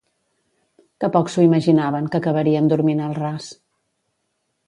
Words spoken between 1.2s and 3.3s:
s'ho imaginaven que acabarien dormint al